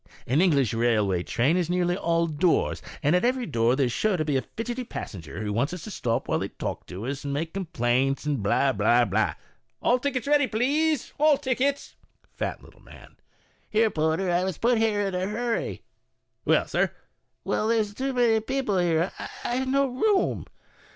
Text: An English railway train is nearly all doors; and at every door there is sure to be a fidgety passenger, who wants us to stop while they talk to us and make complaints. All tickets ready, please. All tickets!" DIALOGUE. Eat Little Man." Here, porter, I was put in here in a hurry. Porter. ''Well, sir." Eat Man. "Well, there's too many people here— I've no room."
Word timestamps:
An 0.25 0.41
English 0.41 0.73
railway 0.73 1.21
train 1.21 1.55
is 1.55 1.69
nearly 1.69 1.95
all 1.95 2.25
doors; 2.25 2.81
and 3.03 3.15
at 3.15 3.23
every 3.23 3.45
door 3.45 3.75
there 3.75 3.85
is 3.85 3.91
sure 3.91 4.17
to 4.17 4.25
be 4.25 4.35
a 4.35 4.41
fidgety 4.41 4.83
passenger, 4.83 5.43
who 5.43 5.53
wants 5.53 5.73
us 5.73 5.83
to 5.83 5.91
stop 5.91 6.27
while 6.27 6.39
they 6.39 6.47
talk 6.47 6.87
to 6.87 7.05
us 7.05 7.23
and 7.23 7.31
make 7.31 7.53
complaints. 7.53 8.27
All 9.79 9.99
tickets 9.99 10.25
ready, 10.25 10.47
please. 10.47 11.13
All 11.19 11.37
tickets!" 11.37 11.97
DIALOGUE. 12.39 12.57
Eat 12.57 12.63
Little 12.63 12.81
Man." 12.81 13.17
Here, 13.69 13.91
porter, 13.91 14.31
I 14.31 14.43
was 14.43 14.57
put 14.57 14.77
in 14.77 14.79
here 14.81 15.01
in 15.05 15.13
a 15.13 15.27
hurry. 15.27 15.83
Porter. 16.45 16.45
''Well, 16.47 16.67
sir." 16.67 16.83
Eat 16.85 16.89
Man. 16.89 16.95
"Well, 17.43 17.67
there's 17.67 17.93
too 17.93 18.13
many 18.13 18.39
people 18.39 18.79
here— 18.79 19.11
I've 19.43 19.67
no 19.67 19.85
room." 19.85 20.47